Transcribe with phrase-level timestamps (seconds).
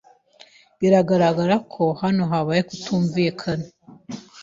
[0.79, 3.65] Biragaragara ko hano habaye ukutumvikana.